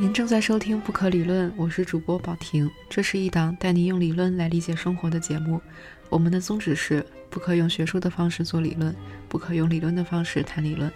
[0.00, 2.70] 您正在收听《不可理论》，我是主播宝婷。
[2.88, 5.60] 这是一档带你用理论来理解生活的节目。
[6.08, 8.94] 我们的宗旨是：不可用学术的方式做理论，
[9.28, 10.88] 不可用理论的方式谈理论。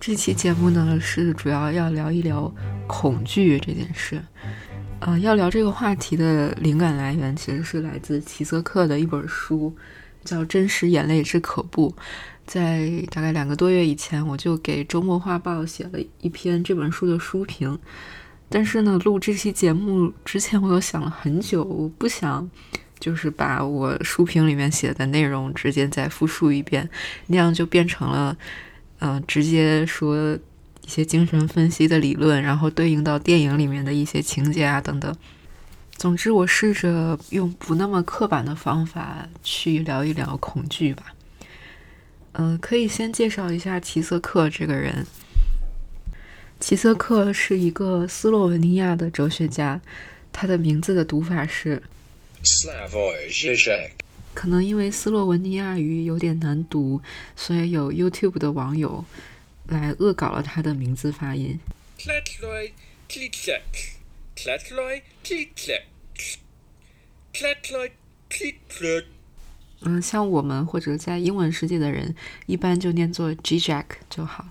[0.00, 2.52] 这期节目呢，是主要要聊一聊
[2.88, 4.20] 恐惧这件事。
[5.04, 9.74] 呃，要聊这个话题的灵感来源，其实是来自齐泽克的一本书，
[10.24, 11.90] 叫《真实眼泪之可怖》。
[12.46, 17.76] 在大概两个多月以前，我就给周末画报写了一篇这本书的书评。
[18.48, 22.48] 但是呢，录这期节目之前，我又想了很久，我不想
[23.00, 26.88] 就是把我书评里面写的内容直接再复述一遍，
[27.26, 28.36] 那样就变成了。
[29.00, 30.38] 嗯，直接说
[30.84, 35.14] 一些精神分析的理论，然后对应到电影里面的一些情节啊等等。
[35.96, 41.14] 总之，我试着用不那么刻板的方法去聊一聊恐惧吧。
[42.32, 45.06] 嗯，可以先介绍一下齐瑟克这个人。
[46.58, 49.80] 齐瑟克是一个斯洛文尼亚的哲学家，
[50.32, 51.82] 他的名字的读法是。
[54.34, 57.00] 可能因为斯洛文尼亚语有点难读，
[57.36, 59.04] 所以有 YouTube 的网友
[59.68, 61.58] 来恶搞了他的名字发音。
[69.84, 72.14] 嗯，像我们或者在英文世界的人，
[72.46, 74.46] 一般就念作 G Jack 就好。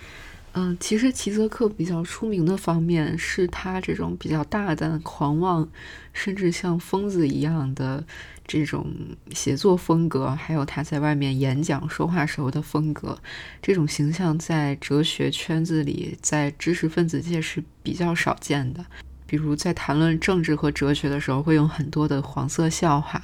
[0.54, 5.66] 嗯，其实齐泽克比较出名的方面是他这种比较大胆、狂妄，
[6.12, 8.04] 甚至像疯子一样的
[8.46, 8.86] 这种
[9.32, 13.18] 写作风格，还有他在外面演讲说话时候的风格。
[13.60, 18.84] 这种形象在哲学圈子里，在知识分子界是比较少见的。
[19.26, 23.22] 比如在谈论政治和哲学的时候，会用很多的黄色笑话。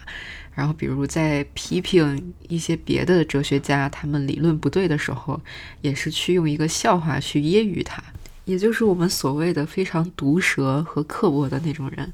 [0.54, 5.40] 然后，比如在批评一些别的哲学家他们理论不对的时候，
[5.82, 8.02] 也是去用一个笑话去揶揄他，
[8.44, 12.12] 也就是我们所谓的非常毒舌和刻薄的那种人。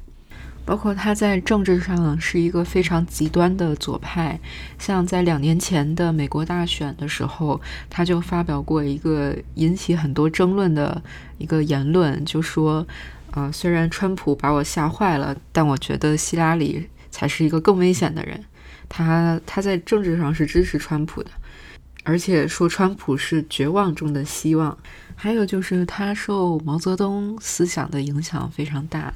[0.64, 4.38] 包括他在政治上是一个非常极端的左派，
[4.78, 7.60] 像在两年前的美国大选的时候，
[7.90, 11.02] 他就发表过一个引起很多争论的
[11.38, 12.86] 一个言论，就说
[13.32, 18.44] ：“呃，虽然川普把我吓坏了，但我觉得希拉里。”才是一个更危险的人，
[18.88, 21.30] 他他在政治上是支持川普的，
[22.02, 24.76] 而且说川普是绝望中的希望。
[25.24, 29.10] 还有就是他受毛泽东思想的影响非常大，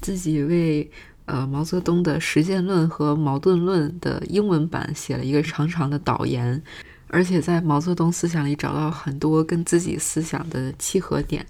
[0.00, 0.90] 自己为
[1.26, 6.62] 呃毛泽东的实践论和矛盾论的英文版写了一个长长的导言，
[7.08, 11.44] 而且在毛泽东思想里找到很多跟自己思想的契合点。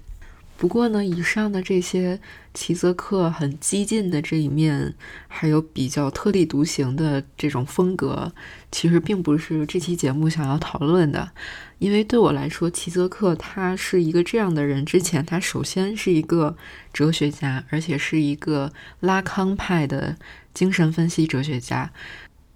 [0.61, 2.19] 不过呢，以上的这些
[2.53, 4.93] 齐泽克很激进的这一面，
[5.27, 8.31] 还有比较特立独行的这种风格，
[8.71, 11.31] 其实并不是这期节目想要讨论的。
[11.79, 14.85] 因为对我来说，齐泽克他是一个这样的人。
[14.85, 16.55] 之前他首先是一个
[16.93, 20.15] 哲学家，而且是一个拉康派的
[20.53, 21.91] 精神分析哲学家。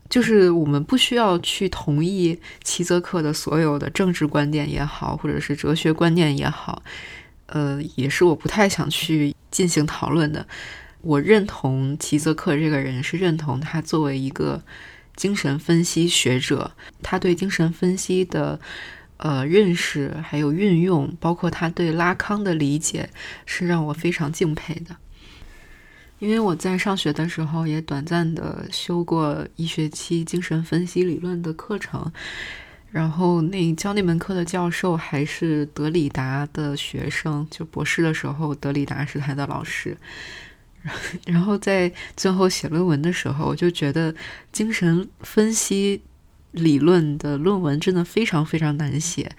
[0.08, 6.84] 就是我们不需要去同意齐泽克的所有的政治观点也好，或者是哲学观念也好。
[7.48, 10.48] 呃，也是我不太想去进行讨论的。
[11.02, 14.64] 我认同齐泽克这个人，是认同他作为一个
[15.16, 16.72] 精神分析学者，
[17.04, 18.60] 他对精神分析的
[19.18, 23.10] 呃认识还有运用，包括他对拉康的理解，
[23.46, 24.96] 是让我非常敬佩的。
[26.18, 32.12] 因为我在上学的时候也短暂的修过一学期精神分析理论的课程。
[32.96, 39.98] 然后那教那门课的教授还是德里达的学生，就博士的时候，德里达是他的老师。
[41.26, 44.16] 然后在最后写论文的时候，我就觉得
[44.54, 46.02] 精神分析
[46.52, 49.30] 理论的论文真的非常非常难写，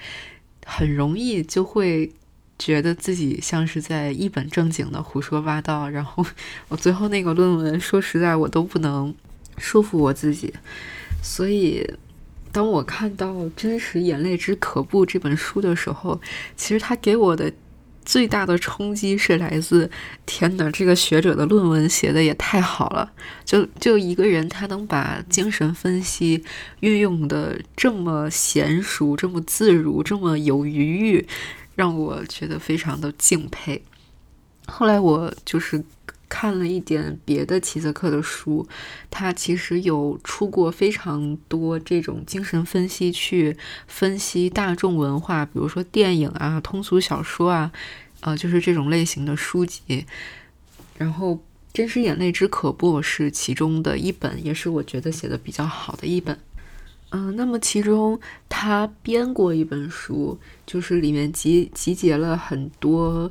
[0.66, 2.12] 很容易就会
[2.59, 5.88] 觉得自己像是在一本正经的胡说八道。
[5.88, 6.22] 然后
[6.68, 9.14] 我最后那个论文，说实在，我都不能
[9.56, 10.52] 说服我自己，
[11.22, 11.91] 所以。
[12.53, 16.21] 当我看到《真实眼泪之可怖》这本书的时候，
[16.57, 17.53] 其实他给我的
[18.04, 19.91] 最大的冲击是来自：
[20.25, 23.13] 天哪，这个学者的论文写的也太好了！
[23.45, 26.43] 就就一个人，他能把精神分析
[26.81, 31.28] 运用的这么娴熟、这么自如、这么有余裕，
[31.75, 33.83] 让我觉得非常的敬佩。
[34.66, 35.84] 后来我就是。
[36.28, 38.66] 看了一点别的齐泽克的书，
[39.10, 43.56] 他其实有出过非常多这种精神分析，去
[43.86, 47.70] 分析大众文化，比如说电影啊、通俗小说啊，
[48.20, 50.04] 呃，就是这种类型的书籍。
[50.98, 51.40] 然后
[51.72, 56.38] 真实眼泪之可怖》是其中的一本，也是我觉得写的比较好的一本。
[57.10, 58.18] 嗯，那么其中
[58.48, 63.30] 他编过一本书，就是里面集集结了很多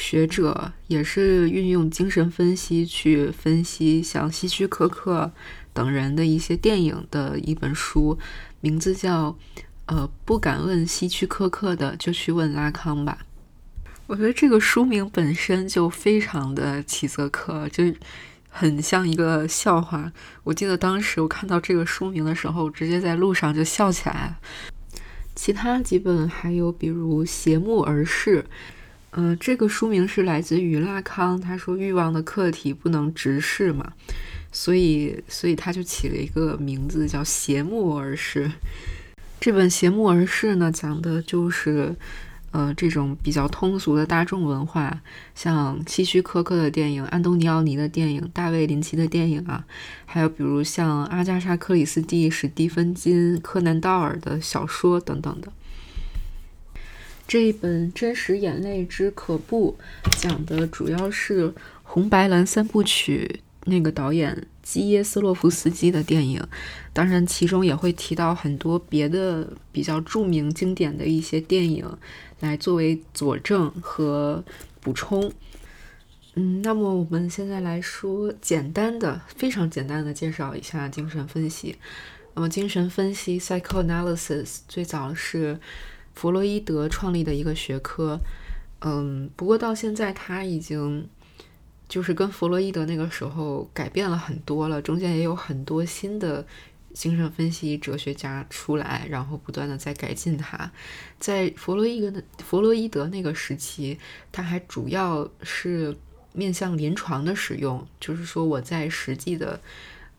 [0.00, 5.30] 学者，也是运用精神分析去分析像希区柯克
[5.72, 8.18] 等人的一些电影的一本书，
[8.60, 9.30] 名字叫
[9.86, 13.18] 《呃不敢问希区柯克的就去问拉康吧》。
[14.06, 17.84] 我觉得这个书名本身就非常的奇泽克，就。
[18.52, 20.12] 很像一个笑话。
[20.42, 24.34] 我记得当时我看到这个书名的时候，直接在路上就笑起来。
[25.36, 28.42] 其他几本还有，比如《邪目而视》，
[29.12, 33.92] 嗯，这个书名是来自于拉康，他说欲望的客体不能直视嘛，
[34.52, 38.46] 所以，所以他就起了一个名字叫《邪目而视》。
[39.40, 41.94] 这本《邪目而视》呢，讲的就是。
[42.52, 45.00] 呃，这种比较通俗的大众文化，
[45.36, 49.64] 像希区柯克的电影、安东尼奥尼的电影、大卫林奇的电影啊，
[50.04, 55.52] 还有比如像阿加莎·克里斯蒂、史蒂芬金、柯南·道尔的小说等等的。
[57.30, 59.78] 这一本《真实眼泪之可怖》
[60.20, 61.54] 讲的主要是
[61.84, 63.42] 红白蓝三部曲。
[63.66, 66.44] 那个导演基耶斯洛夫斯基的电影，
[66.92, 71.88] 当然其中也会提到很多别的比较著名经典的一些电影，
[72.40, 74.42] 来作为佐证和
[74.80, 75.30] 补充。
[76.34, 81.76] 嗯，那么我们现在来说简单的、非常简单的介绍一下精神分析。
[82.34, 85.60] 那么精神分析 （psychoanalysis） 最早是
[86.14, 88.18] 弗洛伊德创立的一个学科。
[88.80, 91.08] 嗯，不过到现在他已经。
[91.90, 96.46] 就是跟弗洛伊德那个时候改变了很多了，中间也有很多新的
[96.94, 100.70] 精神分析哲学家出来，然后不断的在改进它。
[101.18, 103.98] 在弗洛伊德的弗洛伊德那个时期，
[104.30, 105.92] 他还主要是
[106.32, 109.60] 面向临床的使用，就是说我在实际的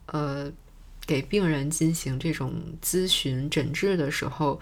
[0.08, 0.52] 呃
[1.06, 2.54] 给病人进行这种
[2.84, 4.60] 咨询诊治的时候，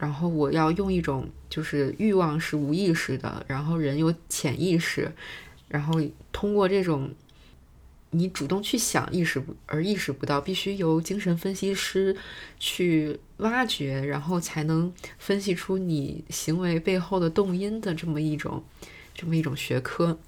[0.00, 5.12] 然后我要用一种就是欲望是无意识的，然后人有潜意识。
[5.68, 6.00] 然后
[6.32, 7.10] 通过这种
[8.10, 12.16] 你主动去想意识不而意识不到，必须由精神分析师
[12.58, 18.64] 去挖掘，然后才能分析出你行为背后的动因的这么一种
[19.14, 20.18] 这么一种学科。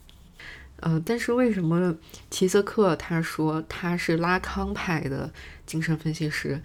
[0.80, 1.96] 呃，但是为什么
[2.28, 5.32] 齐泽克他说他是拉康派的
[5.64, 6.60] 精神分析师？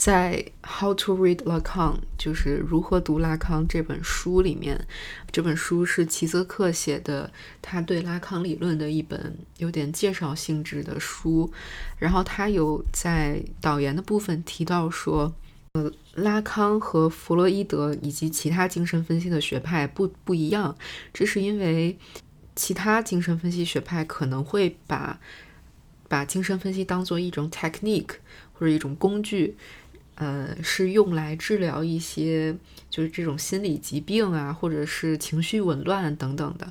[0.00, 4.86] 在《How to Read Lacan》就是如何读拉康这本书里面，
[5.30, 7.30] 这本书是齐泽克写的，
[7.60, 11.52] 他对拉康理论的一本有点介绍性质的书。
[11.98, 15.34] 然后他有在导言的部分提到说，
[15.74, 20.74] 呃，拉康和弗洛伊德以及其他精神分析的学派不不一样，
[21.12, 21.98] 这是因为
[22.56, 25.20] 其他精神分析学派可能会把
[26.08, 28.14] 把精神分析当做一种 technique
[28.54, 29.58] 或者一种工具。
[30.20, 32.54] 呃，是用来治疗一些
[32.90, 36.70] 就是这种心理疾病啊，或者是情绪紊乱等等的。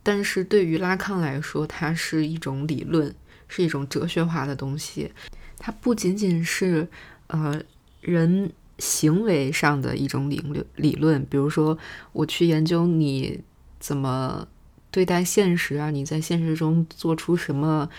[0.00, 3.12] 但是对于拉康来说，它是一种理论，
[3.48, 5.10] 是一种哲学化的东西。
[5.58, 6.86] 它不仅仅是
[7.26, 7.60] 呃
[8.00, 11.26] 人行为上的一种理论，理论。
[11.28, 11.76] 比如说，
[12.12, 13.40] 我去研究你
[13.80, 14.46] 怎么
[14.92, 17.90] 对待现实啊，你在现实中做出什么。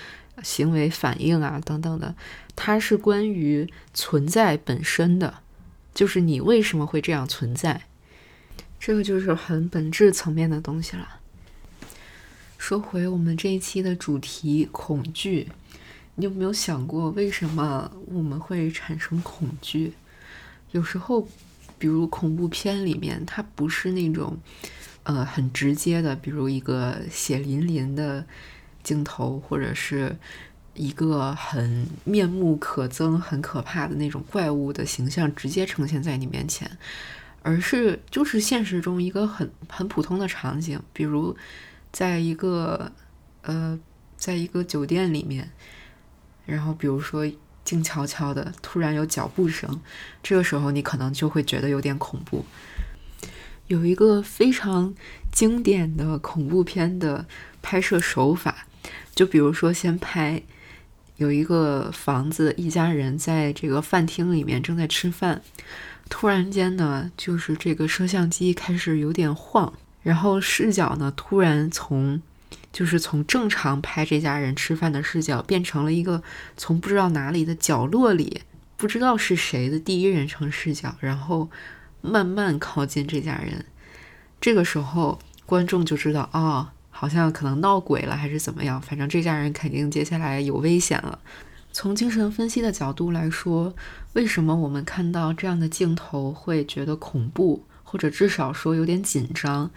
[0.41, 2.15] 行为反应啊，等等的，
[2.55, 5.35] 它是关于存在本身的，
[5.93, 7.83] 就是你为什么会这样存在，
[8.79, 11.19] 这个就是很本质层面的东西了。
[12.57, 15.49] 说回我们这一期的主题——恐惧，
[16.15, 19.93] 你有没有想过为什么我们会产生恐惧？
[20.71, 21.27] 有时候，
[21.77, 24.37] 比如恐怖片里面，它不是那种
[25.03, 28.25] 呃很直接的，比如一个血淋淋的。
[28.83, 30.15] 镜头或者是
[30.75, 36.69] 一个很面目可憎、很可怕的那种怪物的形象直接呈现在你面前，
[37.43, 41.37] 而是就是现实中一个很很普通的场景，比如
[41.91, 42.91] 在一个
[43.43, 43.79] 呃，
[44.17, 45.51] 在一个酒店里面，
[46.45, 47.31] 然后比如说
[47.63, 49.79] 静悄悄的，突然有脚步声，
[50.23, 52.43] 这个时候你可能就会觉得有点恐怖。
[53.67, 54.93] 有一个非常
[55.31, 57.25] 经典的恐怖片的
[57.61, 58.65] 拍摄手法。
[59.15, 60.41] 就比如说，先拍
[61.17, 65.41] 有一个房子，一家人在这个饭厅里面正在吃饭，
[66.09, 72.21] 突然间呢，就是这个摄像机开始有点晃，然后视角呢突然从
[72.71, 76.23] 就是从正常拍这家人吃饭的视角，变成了一个
[76.57, 78.41] 从不知道哪里的角落里
[78.75, 81.49] 不知道是谁的第一人称视角，然后
[82.01, 83.63] 慢慢靠近这家人。
[84.41, 86.73] 这个时候，观众就知道啊。
[87.03, 91.19] 好像可能闹鬼了还是怎么样，反正这家人肯定接下来有危险了。
[91.73, 93.75] 从精神分析的角度来说，
[94.13, 99.69] 为什么我们看到这样的镜头会觉得恐怖，或者至少说有点紧张？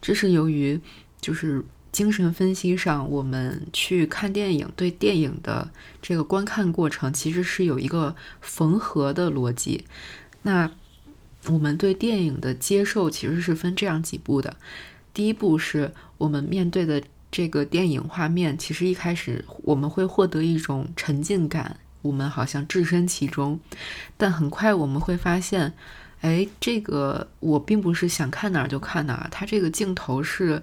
[0.00, 0.80] 这是由于
[1.20, 5.70] 就是精神分析上，我们去看电影，对电影的
[6.02, 9.84] 这个观看过程其实是有一个缝合的逻辑。
[10.42, 10.68] 那
[11.46, 14.56] 我们对电影的接受其实是分这样几步的。
[15.12, 15.92] 第一步是
[16.24, 17.02] 我们面对的。
[17.34, 23.58] 这个电影画面其实一开始我们会获得一种沉浸感，我们好像置身其中，
[24.16, 25.72] 但很快我们会发现，
[26.20, 30.62] 哎，这个我并不是想看哪儿就看哪儿，它这个镜头是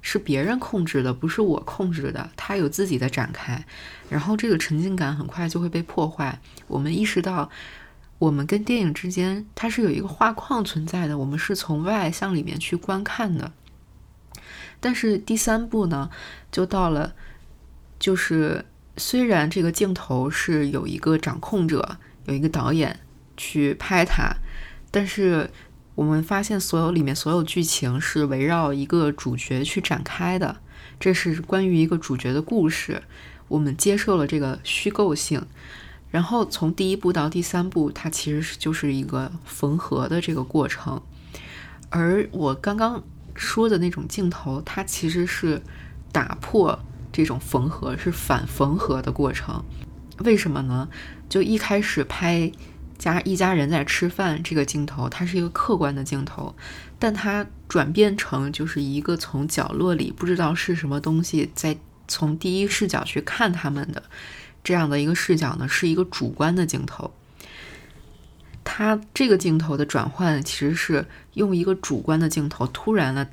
[0.00, 3.60] 是别人控制的，不是我控制的，它有自己的展开，
[4.08, 6.38] 然后这个沉浸感很快就会被破坏。
[6.68, 7.50] 我们意识到，
[8.20, 13.50] 我们跟电影之间它是有一个画框存在的，我们是从外向里面去观看的。
[14.82, 16.10] 但是第三步呢，
[16.50, 17.14] 就到了，
[18.00, 18.64] 就是
[18.96, 22.98] 虽然这个镜头是有一个掌控者，有一个导演
[23.36, 24.34] 去拍它，
[24.90, 25.48] 但是
[25.94, 30.56] 我们发现所有里面所有剧情是围绕一个主角去展开的，
[30.98, 33.04] 这是关于一个主角的故事，
[33.46, 35.46] 我们接受了这个虚构性，
[36.10, 41.00] 然后从第一步到第三步，它其实是就是一个缝合的这个过程，
[41.90, 43.04] 而我刚刚。
[43.34, 45.62] 说的那种镜头，它其实是
[46.12, 46.78] 打破
[47.12, 49.64] 这种缝合，是反缝合的过程。
[50.18, 50.88] 为什么呢？
[51.28, 52.52] 就一开始拍
[52.98, 56.54] 家一家人在吃饭这个镜头，它是一个客观的镜头，
[56.98, 64.02] 但它转变成就是一个从角落里不知道是什么东西在从第一视角去看他们的
[64.62, 67.12] 这样的一个视角呢，是一个主观的镜头。
[68.64, 71.04] 它这个镜头的转换其实是
[71.34, 73.28] 用一个主观的镜头，突然的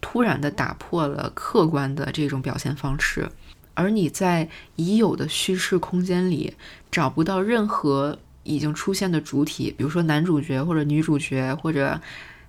[0.00, 3.28] 突然的打破了客观的这种表现方式，
[3.74, 6.54] 而你在已有的叙事空间里
[6.90, 12.00] 找不到任何已经出现的主体，比如说男主角或者女主角或者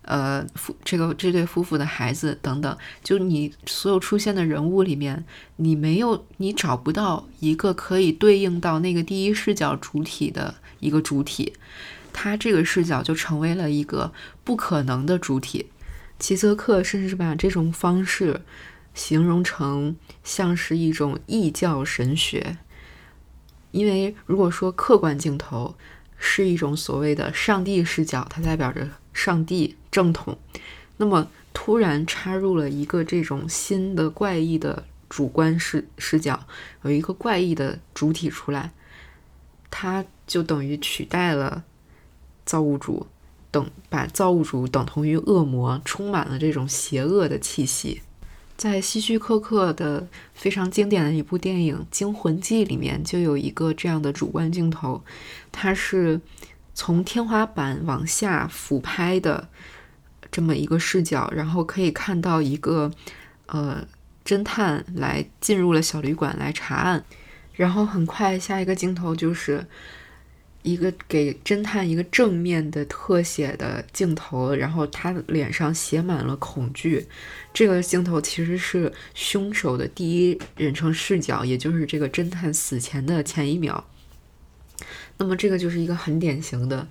[0.04, 5.24] 呃夫这个这对夫妇的孩子等等，就你所有出现的人物里面，
[5.56, 10.54] 你没有你找不到一个可以对应到那个第一视角主体的
[10.86, 11.54] 一个主体。
[12.13, 14.13] 他这个视角就成为了一个
[14.44, 15.70] 不可能的主体。
[16.18, 18.42] 齐泽克甚至把这种方式
[18.94, 22.58] 形容成像是一种异教神学。
[23.72, 25.75] 因为如果说客观镜头
[26.18, 30.38] 是一种所谓的上帝视角，它代表着上帝正统，
[30.96, 36.48] 那么突然插入了一个这种新的怪异的主观视视角，
[36.84, 38.72] 有一个怪异的主体出来，
[39.70, 41.63] 它就等于取代了。
[42.46, 43.08] 造物主
[43.50, 48.03] 等把造物主等同于恶魔，充满了这种邪恶的气息。
[48.55, 55.03] 在希区柯克的非常经典的一部电影《惊魂记》里面，就有一个这样的主观镜头，
[55.51, 56.22] 它是
[56.75, 59.50] 从天花板往下俯拍的
[60.32, 62.91] 这么一个视角，然后可以看到一个
[63.48, 63.84] 呃
[64.24, 67.03] 侦探来进入了小旅馆来查案，
[67.53, 69.65] 然后很快下一个镜头就是。
[70.65, 77.05] 一个给侦探一个正面的特写的镜头，然后他脸上写满了恐惧。
[77.53, 83.86] 这个镜头其实是凶手的第一人称视角，也就是这个侦探死前的前一秒。
[85.17, 86.88] 那么这个就是一个很典型的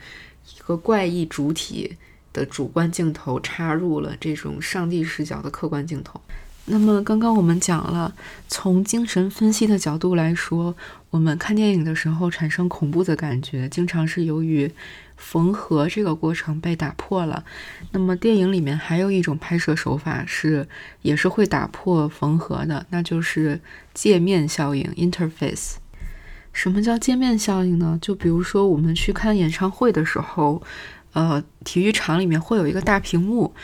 [0.56, 1.96] 一个怪异主体
[2.32, 6.20] 的主观镜头插入了这种上帝视角的客观镜头。
[6.66, 8.14] 那么刚刚我们讲了，
[8.48, 10.74] 从精神分析的角度来说，
[11.10, 14.72] 我们看电影的时候产生恐怖的感觉，经常是由于
[15.18, 17.44] 缝合这个过程被打破了。
[17.92, 20.66] 那么电影里面还有一种拍摄手法是，
[21.02, 23.60] 也是会打破缝合的，那就是
[23.92, 25.74] 界面效应 （interface）。
[26.54, 27.98] 什么叫界面效应呢？
[28.00, 30.62] 就比如说我们去看演唱会的时候，
[31.12, 33.54] 呃，体育场里面会有一个大屏幕。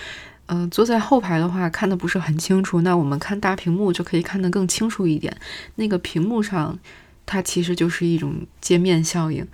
[0.52, 5.36] 嗯，坐在后排的话看的不是很清楚，那我们看大屏幕就可以看得更清楚一点。
[5.76, 6.76] 那个屏幕上，
[7.24, 9.46] 它其实就是一种界面效应。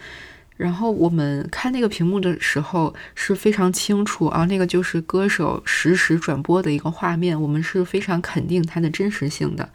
[0.57, 9.69] 然后我们看那个屏幕的时候是非常清楚啊，那个就是歌手实时转播的一个画面，我们是非常肯定它的真实性的。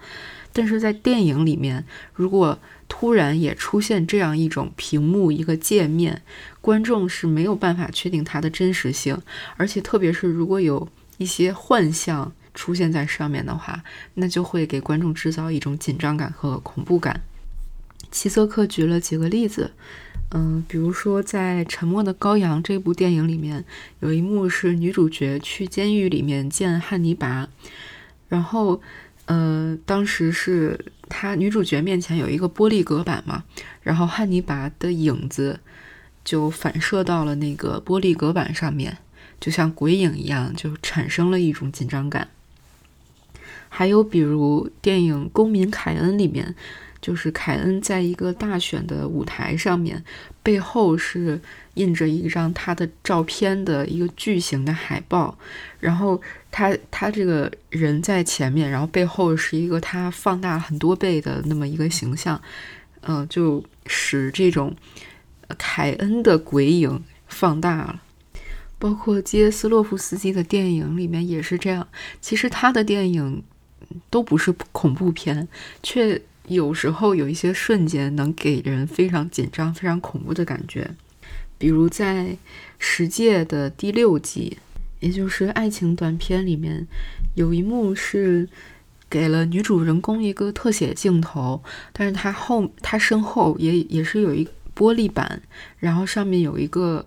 [0.51, 1.85] 但是在电影里面，
[2.15, 6.23] 如果突然也出现这样一种屏幕一个界面，
[6.61, 9.21] 观众是没有办法确定它的真实性，
[9.57, 10.89] 而且特别是如果有。
[11.21, 13.83] 一些幻象出现在上面的话，
[14.15, 17.21] 那就会给观众制造一种紧张感和恐怖感。
[18.09, 19.71] 齐泽克举了几个例子，
[20.31, 23.63] 嗯，比如说在《沉默的羔羊》这部电影里面，
[23.99, 27.47] 有一幕是女主角去监狱里面见汉尼拔，
[28.27, 28.81] 然后，
[29.25, 33.43] 呃，当时是他女主角面前有一个玻璃隔板嘛，
[33.83, 35.59] 然后汉尼拔的影子
[36.25, 38.97] 就反射到了那个玻璃隔板上面，
[39.41, 42.29] 就像鬼影一样，就产生了一种紧张感。
[43.67, 46.55] 还有比如电影《公民凯恩》里面。
[47.01, 50.03] 就是凯恩在一个大选的舞台上面，
[50.43, 51.41] 背后是
[51.73, 55.35] 印着一张他的照片的一个巨型的海报，
[55.79, 56.21] 然后
[56.51, 62.39] 他他这个人在前面，然后背后是一个他放大很多倍的那么一个形象，
[63.01, 64.75] 嗯，就使这种
[65.57, 67.99] 凯恩的鬼影放大了。
[68.81, 71.87] 包括基耶斯洛夫斯基的电影里面也是这样，
[72.19, 73.41] 其实他的电影
[74.09, 75.47] 都不是恐怖片，
[75.81, 76.21] 却。
[76.47, 80.89] 有时候有一些瞬间能给人非常紧张、非常恐怖的感觉，
[81.57, 82.25] 比如在
[82.77, 84.57] 《十戒》的第六集，
[84.99, 86.85] 也就是爱情短片里面，
[87.35, 88.49] 有一幕是
[89.07, 94.45] 给了女主人公一个特写镜头，但是她后她身后也也是有一
[94.75, 95.41] 玻璃板，
[95.77, 97.05] 然后上面有一个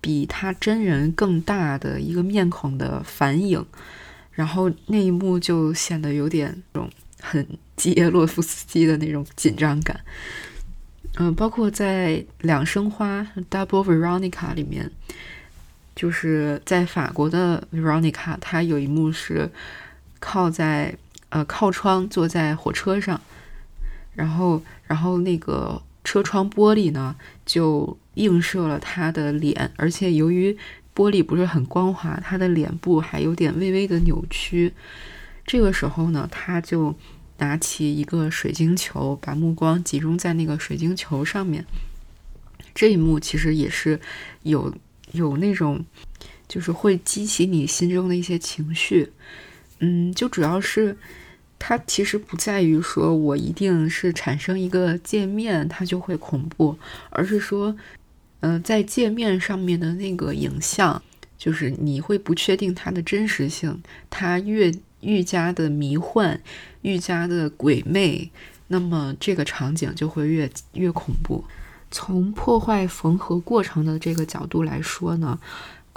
[0.00, 3.64] 比他真人更大的一个面孔的反影，
[4.32, 6.90] 然后那一幕就显得有点那种
[7.20, 7.46] 很。
[7.78, 10.00] 基耶洛夫斯基的那种紧张感，
[11.14, 14.90] 嗯，包括在《两生花》（Double Veronica） 里面，
[15.94, 19.48] 就是在法国的 Veronica，她有一幕是
[20.18, 20.92] 靠在
[21.28, 23.20] 呃靠窗坐在火车上，
[24.16, 30.56] 然后然后那个车窗玻璃呢就映射了他的脸，而且由于
[30.94, 34.72] 玻璃不是很光滑，他的脸部还有点微微的扭曲。
[35.44, 36.94] 这个时候呢，他就。
[37.40, 41.64] 拿起一个水晶球，把目光集中在那个水晶球上面。
[42.74, 44.00] 这一幕其实也是
[44.42, 44.74] 有
[45.12, 45.84] 有那种，
[46.48, 49.12] 就是会激起你心中的一些情绪。
[49.78, 50.98] 嗯，就主要是
[51.58, 56.78] 它其实不在于说我一定是产生一个界面它就会恐怖，
[57.10, 57.76] 而是说，
[58.40, 61.02] 嗯，在界面上面的那个影像，
[61.36, 64.72] 就是你会不确定它的真实性，它越。
[65.00, 66.40] 愈加的迷幻，
[66.82, 68.28] 愈加的鬼魅，
[68.66, 71.44] 那么这个场景就会越越恐怖。
[71.88, 75.38] 从破坏缝合过程的这个角度来说呢，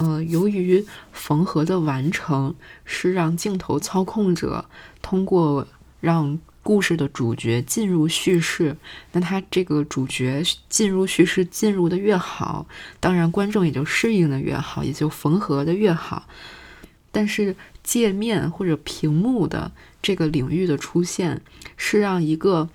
[0.02, 4.66] 呃，由于缝合的完成是让镜头操控者
[5.02, 5.68] 通过
[6.00, 8.76] 让故事的主角进入叙事，
[9.12, 12.66] 那他这个主角进入叙事进入的越好，
[13.00, 16.28] 当然观众也就适应的越好，也就缝合的越好。
[17.12, 17.56] 但是。
[17.84, 19.72] 界面或者屏幕的
[20.04, 21.42] 这个领域的出现，
[21.76, 22.70] 是让一个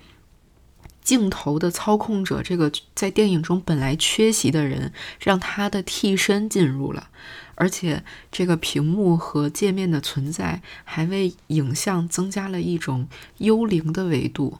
[1.07, 4.91] 镜头的操控者，这个在电影中本来缺席的人，
[5.21, 7.07] 让他的替身进入了，
[7.55, 14.57] 而且这个屏幕和界面的存在，还为影像增加了一种幽灵的维度，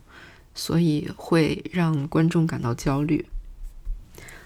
[0.56, 3.26] 所以会让观众感到焦虑。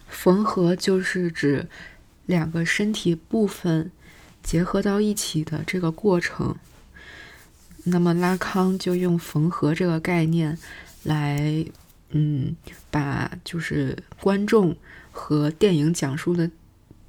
[0.07, 1.69] 缝合就是指
[2.25, 3.91] 两个身体部分。
[4.43, 6.55] 结合到一起的这个过程，
[7.83, 10.57] 那么拉康就用缝合这个概念
[11.03, 11.63] 来，
[12.11, 12.55] 嗯，
[12.89, 14.75] 把就是观众
[15.11, 16.49] 和电影讲述的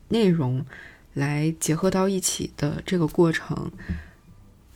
[0.09, 0.65] 内容
[1.15, 3.71] 来结合到一起的这个过程，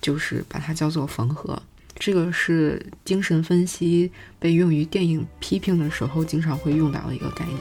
[0.01, 1.63] 就是把它叫做缝合。
[1.95, 7.61] 这个是精神分析被用于电影批评的时候经常会用到的一个概念。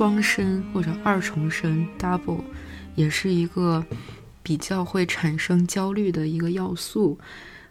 [0.00, 2.40] 双身或者二重身 （double）
[2.94, 3.84] 也是一个
[4.42, 7.18] 比较会产生焦虑的一个要素。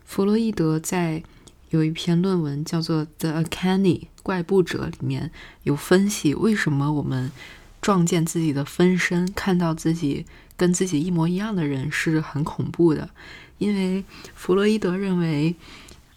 [0.06, 1.24] 弗洛伊德在
[1.72, 5.32] 有一篇论文叫做《The Uncanny 怪步者》里面
[5.64, 7.32] 有分析，为什么我们
[7.82, 13.10] 撞见自己的分身，看到自己跟自己一模一样的人是很恐怖的。
[13.58, 15.56] 因为弗洛伊德认为，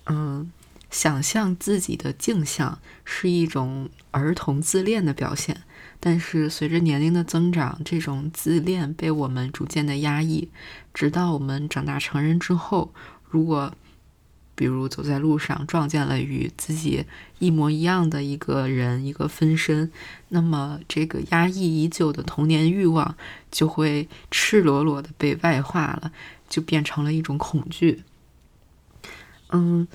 [0.04, 0.52] 嗯。
[0.90, 5.62] 想象自己的镜像是一种儿童自恋的表现，
[6.04, 10.48] 但是随着年龄的增长，这种自恋被我们逐渐的压抑，
[10.92, 12.92] 直到我们长大成人之后，
[13.30, 13.72] 如果
[14.56, 17.04] 比如走在路上撞见了与自己
[17.38, 19.92] 一模一样的一个人一个分身，
[20.30, 23.14] 那么这个压抑已久的童年欲望
[23.52, 26.10] 就会赤裸裸的被外化了，
[26.48, 28.02] 就变成了一种恐惧。
[29.50, 29.86] 嗯。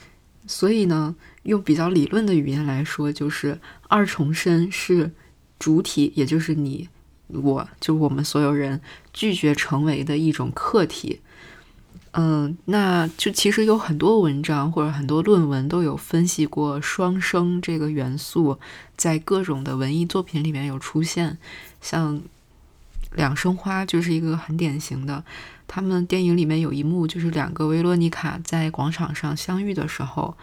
[0.50, 5.12] 所以呢，用比较理论的语言来说，就是二重身是
[5.60, 6.88] 主体，也就是你，
[7.28, 8.82] 我，就是我们所有人
[9.14, 11.20] 拒绝成为的一种客体。
[12.12, 18.58] 嗯，那就其实有很多文章或者很多论文都有分析过双生这个元素
[18.96, 21.38] 在各种的文艺作品里面有出现，
[21.80, 22.16] 像
[23.14, 25.24] 《两生花》就是一个很典型的。
[25.68, 30.36] 他们电影里面有一幕就是两个维罗妮卡在广场上相遇的时候，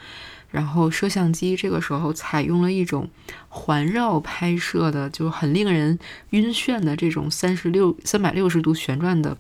[0.55, 3.11] 然后摄像机这个时候采用了一种
[3.49, 5.99] 环绕拍摄的，就很令人
[6.31, 9.37] 晕眩的这种三十六三百六十度旋转的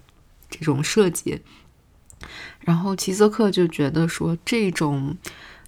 [0.51, 1.41] 这种设计。
[2.59, 5.17] 然后齐泽克就觉得说，这种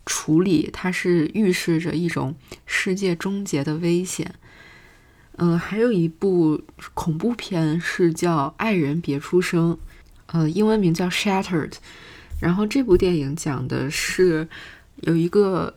[0.04, 4.34] 处理它是预示着一种世界终结的危险。
[5.36, 6.60] 嗯，还有一部
[6.92, 9.74] 恐怖片是叫《爱人别出声》，
[10.26, 11.70] 呃，英文名叫《Shattered》。
[12.40, 14.46] 然后这部电影讲的是
[15.02, 15.76] 有一个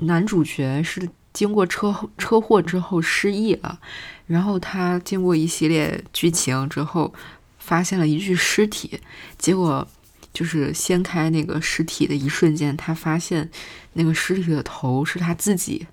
[0.00, 3.80] 男主角是经过车车祸之后失忆了，
[4.26, 7.12] 然后他经过一系列剧情之后，
[7.58, 9.00] 发现了一具尸体，
[9.38, 9.86] 结果。
[10.32, 13.50] 就是掀开那个尸体的一瞬间，他发现
[13.94, 15.84] 那个尸体的头是他自己，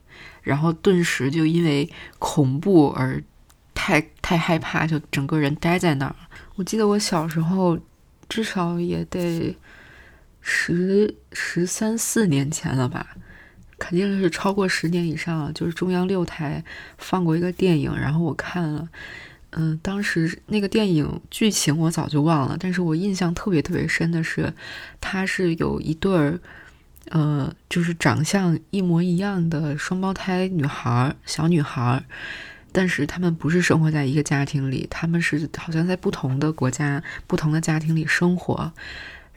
[0.44, 3.20] 然后顿时就因为恐怖而
[3.74, 6.16] 太太害怕，就整个人呆在那儿。
[6.54, 7.80] 我记得我小时候
[8.30, 9.58] 至少也得
[10.50, 13.18] 十十三四年前了吧，
[13.78, 15.52] 肯定是超过十年以上了。
[15.52, 16.64] 就是中央六台
[16.98, 18.88] 放过一个电影，然后我看了。
[19.52, 24.54] 嗯，当时那个电影剧情我早就忘了，但是我印象特别特别深的是，
[25.02, 26.40] 它是有一对儿，
[27.10, 32.04] 呃，就是长相一模一样的双胞胎女孩儿，小女孩儿，
[32.72, 38.72] 但是他们不是生活在一个家庭里，他们是好像在不同的国家、不同的家庭里生活，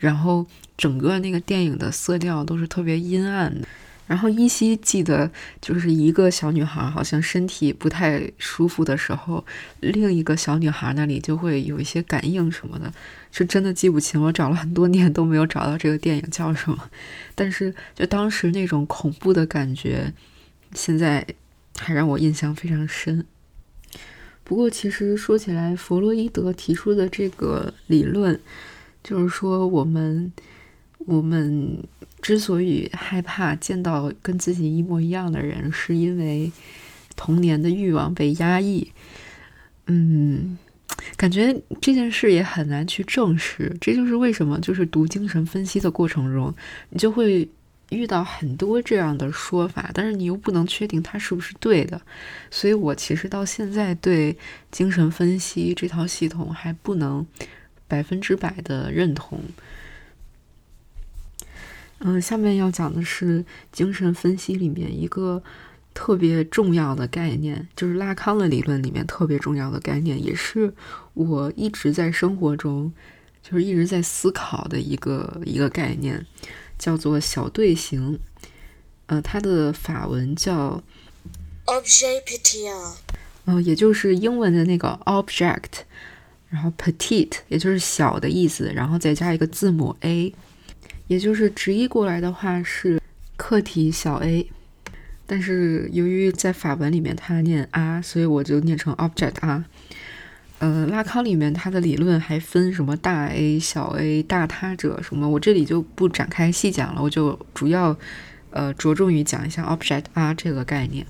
[0.00, 0.44] 然后
[0.76, 3.68] 整个那个电影的色调都是特别阴暗的。
[4.08, 9.44] 然后依稀记得，就是一个小女孩好像身体不太舒服的时候，
[9.78, 12.92] 另一个小女孩那里就会有一些感应什么的，
[13.30, 14.20] 是真的记不清。
[14.20, 16.90] 我找了很多年都没有找到这个电影叫什么，
[17.36, 20.12] 但是就当时那种恐怖的感觉，
[20.74, 21.24] 现在
[21.78, 23.24] 还让我印象非常深。
[24.42, 28.40] 不过其实说起来，弗洛伊德提出的这个理论，
[29.02, 30.32] 就是说我们
[30.98, 31.82] 我们。
[32.22, 36.52] 之所以害怕见到跟自己一模一样的人，是因为
[37.16, 38.92] 童年的欲望被压抑。
[39.86, 40.58] 嗯，
[41.16, 43.74] 感觉这件事也很难去证实。
[43.80, 46.54] 这就是为什么，就是读精神分析的过程中，
[46.90, 47.48] 你就会
[47.88, 51.98] 遇到很多这样的说法，但是你又不能确定它是不是对的。
[52.50, 54.36] 所以我其实到现在对
[54.70, 57.26] 精神分析这套系统还不能
[57.90, 59.40] 百分之百的认同。
[61.98, 65.42] 嗯，下面要讲的是精神分析里面一个
[65.92, 70.72] 特别重要的概念，就是拉康的理论里面特别重要的概念，也是
[71.12, 72.90] 我一直在生活中
[73.42, 76.24] 就是一直在思考的一个一个概念，
[76.78, 78.18] 叫做小队形。
[79.06, 80.82] 呃，它的法文叫
[81.66, 82.70] objet petit，
[83.44, 85.82] 呃，也就是英文的那个 object，
[86.50, 90.34] 然后 petite 也就是小的意思，然后再加一个字母 a。
[91.06, 93.00] 也就是直译过来的话是
[93.36, 94.48] 客体小 a，
[95.26, 99.64] 但是由于在法文里面它念啊，所以我就念成 object 啊。
[100.58, 107.96] 呃，拉康里面他的理论还分什么大 a、小 a、大他者什么，我这里就不展开细讲了，我就主要
[108.50, 111.06] 呃着重于讲一下 object 啊这个概念。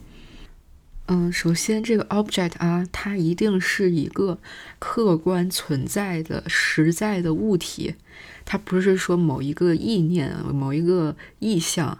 [1.12, 4.38] 嗯，首先这个 object 啊，它一定是一个
[4.78, 7.96] 客观存在的实在的物体。
[8.44, 11.98] 它不是说某一个意念、某一个意象，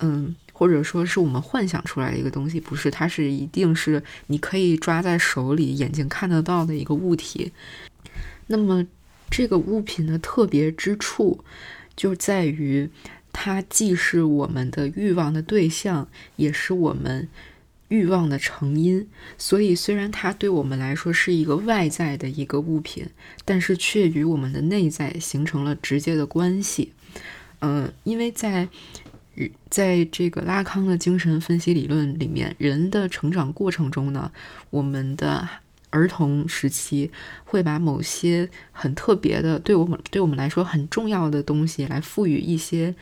[0.00, 7.50] 嗯，或者说是我们幻想出来的一个东西，不是，它是一定是你可以抓在手里、眼睛看得到的一个物体。
[8.48, 8.86] 那么，
[9.30, 11.42] 这个物品的特别之处
[11.96, 12.90] 就在于，
[13.32, 17.26] 它既是我们的欲望的对象，也是我们。
[17.94, 19.06] 欲望的成因，
[19.38, 23.06] 所以虽然它对我们来说是一个外在的一个物品，
[23.44, 26.92] 但是却与我们的内在形成了直接的关系。
[27.60, 28.68] 嗯，因为在
[29.70, 34.32] 在这个拉康的精神分析理论里面，人的成长过程中呢，
[34.70, 35.48] 我们的
[35.90, 37.12] 儿童时期
[37.44, 42.92] 会把某些很特别的，对我们对我们来说很重要的东西来赋予一些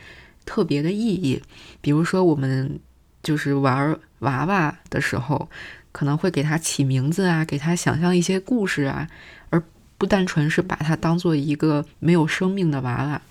[0.45, 1.41] 特别的意义，
[1.81, 2.79] 比如说我们。
[3.23, 5.49] 就是玩娃娃的时候，
[5.91, 9.07] 可能会给他起名字啊，给他想象一些故事啊，
[9.51, 9.63] 而
[9.97, 13.21] 不单纯是把它当做一个没有生命的娃娃。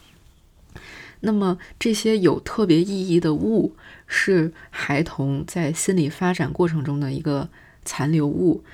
[1.25, 3.77] 那么这些有特别意义的物，
[4.07, 7.49] 是孩童在心理发展过程中的一个
[7.85, 8.65] 残留物。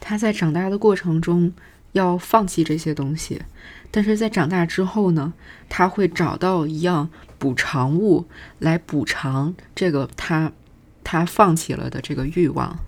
[0.00, 1.52] 他在长大的过程中
[1.92, 3.40] 要放弃这些东西，
[3.90, 5.32] 但是在长大之后呢，
[5.68, 8.26] 他会找到一样补偿物
[8.58, 10.52] 来补偿这个他
[11.10, 12.78] 他放弃了的这个欲望。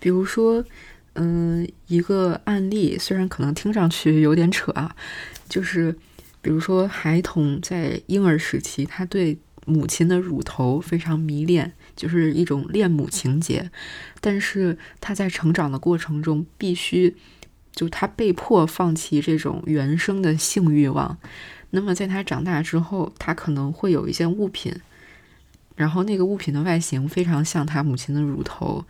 [0.00, 0.64] 比如说，
[1.12, 4.96] 嗯，一个案例虽然可能听上去有点扯啊，
[5.46, 5.94] 就是
[6.40, 11.74] 比如说孩童在婴儿时期，他对母亲的乳头非常迷恋。
[11.98, 13.72] 就是一种恋母情节，
[14.20, 17.16] 但是他在成长的过程中必须，
[17.72, 21.18] 就他被迫放弃这种原生的性欲望。
[21.70, 24.72] 那么在他长大之后，他可能会有一件物品，
[25.78, 28.84] 然后那个物品的外形非常像他母亲的乳头，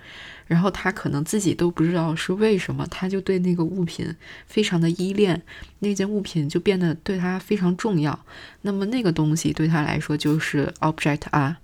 [0.47, 4.13] 然后他可能自己都不知道是为什么，他就对那个物品
[4.47, 5.41] 非常的依恋，
[5.79, 8.19] 那件物品就变得对他非常重要。
[8.63, 11.59] 那么那个东西对他来说就是 object 啊，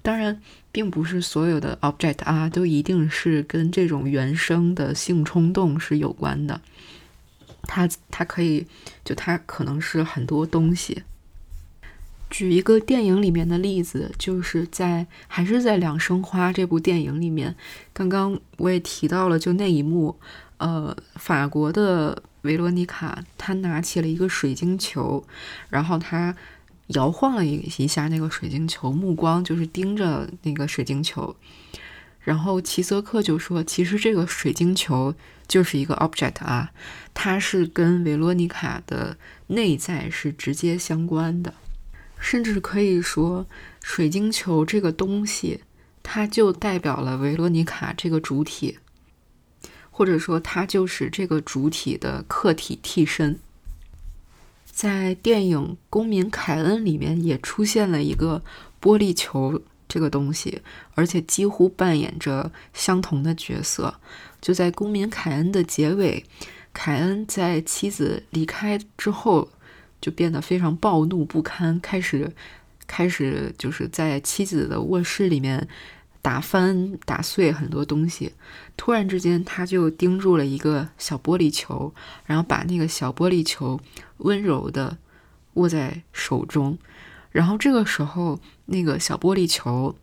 [0.00, 0.40] 当然。
[0.72, 6.60] 并不是所有的 object 啊，都一定是跟这种原生的性冲动是有关的。
[7.62, 8.64] 它它可以，
[9.04, 11.02] 就它可能是很多东西。
[12.30, 17.54] 举一个电影里面的例子，就是在还是在《两生花》这部电影里面，
[17.92, 20.16] 刚刚我也提到了，就那一幕，
[20.58, 25.22] 呃，法国的维罗妮卡她拿起了一个水晶球，
[25.68, 26.34] 然后她。
[26.94, 31.36] 摇晃了一一下那个水晶球，目光就是盯着那个水晶球。
[32.18, 35.14] 然后齐泽克就说：“其实这个水晶球
[35.46, 36.72] 就是一个 object 啊，
[37.14, 39.16] 它是跟维罗妮卡的
[39.46, 41.54] 内在是直接相关的，
[42.20, 43.46] 甚至可以说，
[43.82, 45.62] 水晶球这个东西，
[46.02, 48.78] 它就代表了维罗妮卡这个主体，
[49.90, 53.40] 或者说它就是这个主体的客体替身。”
[54.70, 55.58] 在电影
[55.90, 58.42] 《公民凯恩》里面也出现了一个
[58.80, 60.62] 玻璃球这个东西，
[60.94, 63.96] 而且几乎扮演着相同的角色。
[64.40, 66.24] 就在《公民凯恩》的结尾，
[66.72, 69.50] 凯恩在妻子离开之后，
[70.00, 72.32] 就变得非常暴怒不堪，开始
[72.86, 75.68] 开始就是在妻子的卧室里面。
[76.22, 78.34] 打翻、打碎很多东西，
[78.76, 81.94] 突然之间，他就盯住了一个小玻璃球，
[82.26, 83.80] 然后把那个小玻璃球
[84.18, 84.98] 温柔的
[85.54, 86.76] 握在手中，
[87.30, 89.96] 然后这个时候，那个小玻璃球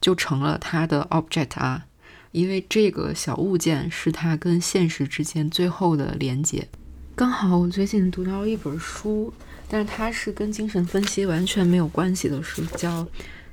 [0.00, 1.86] 就成了他的 object 啊，
[2.30, 6.68] 因为这个小物件是他跟现实之间最后的连接。
[7.16, 9.32] 刚好我最近读到了一本书，
[9.68, 13.04] 但是它是跟精神分析完全没有关系的书，叫《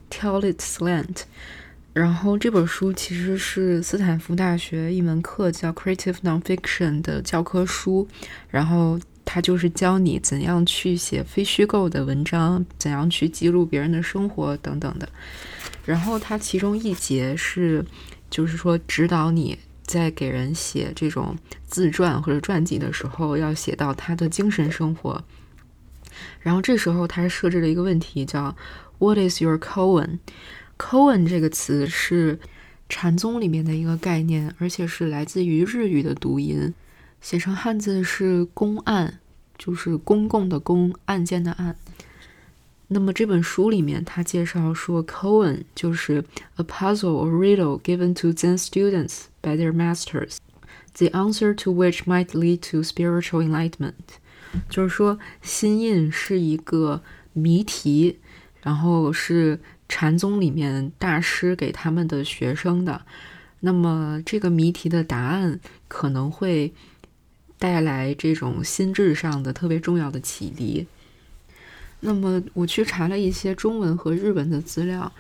[0.10, 1.06] Tell It Slant》。
[1.94, 8.08] 然后这本书其实是斯坦福大学一门课叫 Creative Nonfiction 的教科书，
[8.50, 15.08] 然后它就是教你怎样去写非虚构的文章，怎样去记录别人的生活等等的。
[15.86, 17.86] 然后它其中一节是，
[18.32, 19.60] 就是说指导你
[19.92, 21.36] 在给人写这种
[21.68, 25.22] 自传或者传记的时候，要写到他的精神生活。
[26.40, 28.56] 然后这时候他设置了一个问题，叫
[29.00, 32.40] What is your koan？Koan 这个词是
[32.88, 36.74] 禅宗里面的一个概念，而且是来自于日语的读音，
[37.20, 39.20] 写成汉字是公案，
[39.58, 41.76] 就是公共的公，案件的案。
[42.88, 46.26] 那么这本书里面，他介绍说，Koan 就是
[46.56, 50.38] a puzzle or riddle given to Zen students by their masters,
[50.98, 54.20] the answer to which might lead to spiritual enlightenment。
[54.70, 57.02] 就是说，心印是一个
[57.34, 58.20] 谜题，
[58.62, 59.60] 然后是。
[59.94, 63.02] 禅宗里面大师给他们的学生的，
[63.60, 66.72] 那么这个谜题的答案可能会
[67.60, 70.88] 带来这种心智上的特别重要的启迪。
[72.00, 75.12] 那么我去查了一些中文和日文的资料，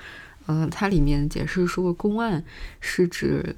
[0.45, 2.41] 呃，它里面解释说，公案
[2.79, 3.53] 是指。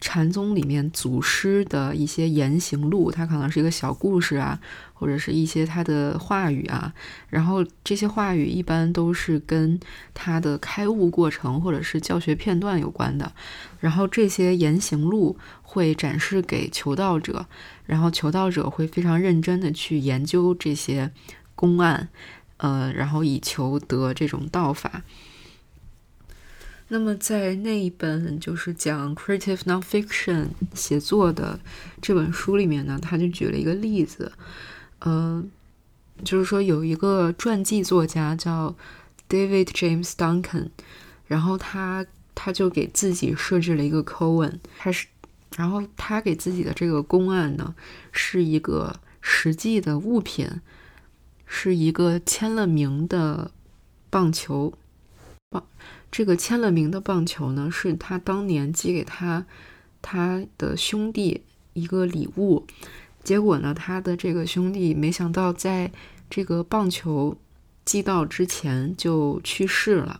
[0.00, 4.58] 禅宗里面祖师的一些言行录，它可能是一个小故事啊，
[4.94, 6.92] 或者是一些他的话语啊。
[7.28, 9.78] 然后这些话语一般都是跟
[10.14, 13.30] 他的开悟过程或者是教学片段有关的。
[13.78, 17.46] 然后这些言行录会展示给求道者，
[17.84, 21.10] 然后求道者会非常认真的去研究这些
[21.54, 22.08] 公案，
[22.56, 25.02] 呃，然后以求得这种道法。
[26.92, 31.60] 那么，在那一本就是讲 creative nonfiction 写作的
[32.02, 34.32] 这本书里面呢，他就举了一个例子，
[34.98, 35.40] 呃，
[36.24, 38.74] 就是说有一个传记作家叫
[39.28, 40.70] David James Duncan，
[41.28, 45.06] 然后他他就给自己设置了一个 c o e n 他是，
[45.56, 47.72] 然后他给自己的这个公案呢
[48.10, 50.60] 是一个实际的物品，
[51.46, 53.52] 是一个签了名的
[54.10, 54.74] 棒球
[55.50, 55.64] 棒。
[56.10, 59.46] 这个签了名的棒球呢，是他当年寄给他
[60.02, 61.42] 他的兄弟
[61.72, 62.66] 一个礼物。
[63.22, 65.92] 结果呢，他的这个兄弟没想到在
[66.28, 67.36] 这个棒球
[67.84, 70.18] 寄到之前就去世了。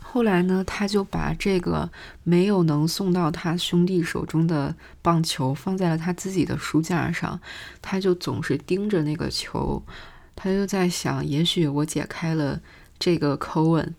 [0.00, 1.90] 后来呢，他就把这个
[2.22, 7.40] 没有能送到他兄弟手中的棒球放在了他自己的书架上，
[7.82, 9.82] 他就总是盯着那个球，
[10.36, 12.60] 他就在想，也许我解开了
[12.98, 13.94] 这个口吻，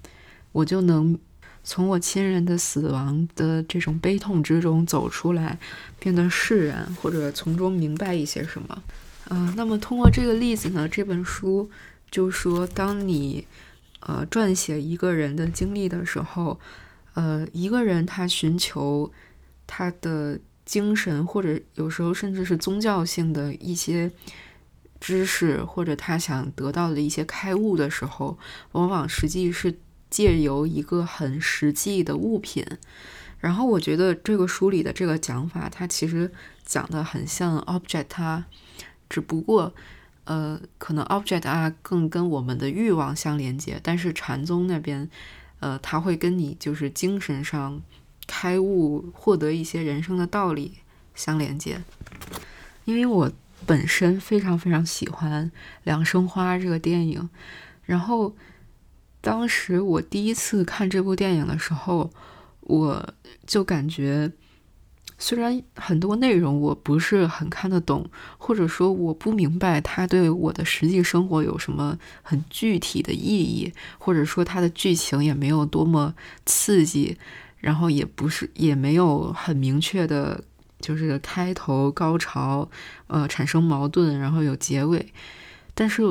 [0.55, 1.19] 我就能
[1.63, 5.59] 从我亲人的死亡的这种悲痛之中走出来，
[5.99, 8.83] 变得释然，或者从中明白一些什么。
[9.29, 11.69] 嗯，那么通过这个例子呢，这本书
[12.09, 13.45] 就说，当你。
[14.07, 16.59] 呃，撰写一个人的经历的时候，
[17.15, 19.11] 呃，一个人他寻求
[19.65, 24.11] 他的精神，或者有时候甚至是宗教性的一些
[24.99, 28.37] 知识，或者他想得到的一些开悟的时候，
[28.73, 29.73] 往往实际是
[30.15, 32.65] 借由一个很实际的物品。
[33.39, 36.31] 然后，我觉得这个书里的这个讲法，它其实
[36.63, 38.45] 讲的很像 object 啊，
[39.09, 39.73] 只不过。
[40.27, 45.07] 呃，可能 object 啊更跟我们的欲望相连接，但是禅宗那边，
[45.59, 47.79] 呃，他会跟你就是精神上
[48.25, 50.79] 开悟、获得一些人生的道理
[51.13, 51.79] 相连接。
[52.85, 53.31] 因为我
[53.67, 55.45] 本身非常非常喜欢
[55.83, 57.29] 《两生花》这个电影，
[57.83, 58.35] 然后
[59.25, 62.11] 当时我第一次看这部电影的时候，
[62.61, 63.13] 我
[63.47, 64.31] 就感觉。
[65.17, 68.07] 虽然很多内容我不是很看得懂，
[68.37, 76.13] 或者说我不明白它对我的实际生活有什么很具体的意义，或者说它的剧情也没有多么
[76.45, 77.17] 刺激，
[77.57, 80.43] 然后也不是也没有很明确的，
[80.81, 82.69] 就是开头高潮，
[83.07, 85.13] 呃，产生矛盾，然后有结尾，
[85.73, 86.03] 但是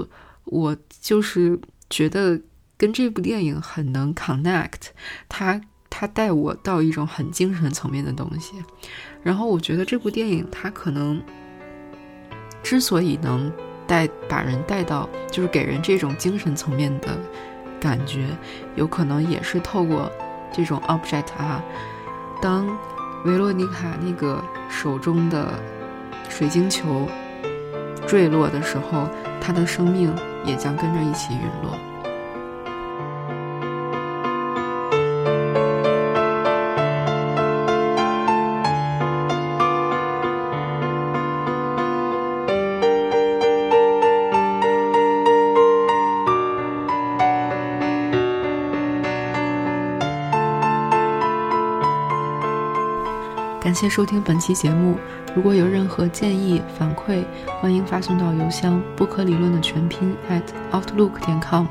[0.44, 2.40] 我就是觉得
[2.76, 4.88] 跟这部电影很能 connect，
[5.28, 5.60] 它。
[5.96, 8.56] 它带我到一种很精神层面的东西，
[9.22, 11.22] 然后我觉得这部电影它可能
[12.64, 13.48] 之所以能
[13.86, 17.16] 带把人带到，就是给人这种精神层面的
[17.78, 18.26] 感觉，
[18.74, 20.10] 有可能也是透过
[20.52, 21.62] 这种 object 啊。
[22.42, 22.66] 当
[23.24, 25.54] 维罗妮卡那个手中的
[26.28, 27.08] 水晶球
[28.04, 29.08] 坠落的时候，
[29.40, 30.12] 她的生命
[30.44, 31.78] 也将跟着一起陨落。
[53.84, 54.96] 谢收听本期节目。
[55.36, 57.22] 如果有任何建议反馈，
[57.60, 60.42] 欢迎发送到邮箱“不可理论”的全拼 at
[60.72, 61.66] outlook 点 com。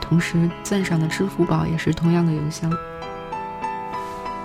[0.00, 2.70] 同时，赞赏的支付宝也是同样的邮箱。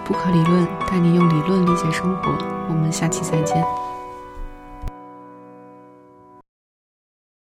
[0.04, 2.32] 不可理论带你用理论理解生活。
[2.68, 3.64] 我们下期再见。